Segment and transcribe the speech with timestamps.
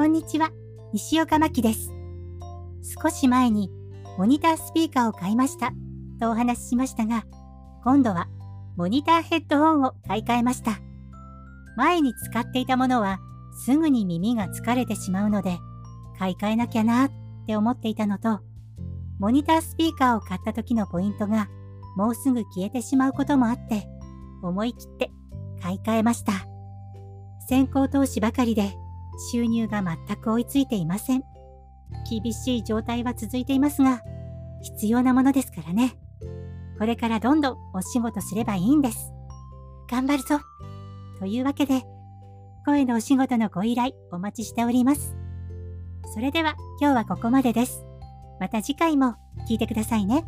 [0.00, 0.50] こんにちは、
[0.94, 1.92] 西岡真希です。
[3.02, 3.70] 少し前に
[4.16, 5.72] モニタースピーカーを買いました
[6.18, 7.26] とお話ししましたが、
[7.84, 8.26] 今度は
[8.78, 10.78] モニターヘッドホンを買い替えました。
[11.76, 13.18] 前に使っていたものは
[13.66, 15.58] すぐに耳が疲れてしまうので、
[16.18, 17.10] 買い替えなきゃなっ
[17.46, 18.40] て思っていたのと、
[19.18, 21.50] モニタースピーカーを買った時のポイントが
[21.98, 23.86] もうすぐ消えてしまうこともあって、
[24.42, 25.10] 思い切って
[25.60, 26.32] 買い替えました。
[27.50, 28.72] 先行投資ばかりで
[29.32, 31.22] 収入が全く追いついていません。
[32.08, 34.02] 厳しい状態は続いていますが、
[34.62, 35.96] 必要なものですからね。
[36.78, 39.12] これからどんどんお仕事すればいいんです。
[39.90, 40.40] 頑張るぞ
[41.18, 41.82] というわけで、
[42.64, 45.16] 声のお仕事のご依頼お待ちしております。
[46.14, 47.84] それでは今日はここまでです。
[48.40, 49.16] また次回も
[49.48, 50.24] 聞いてくださいね。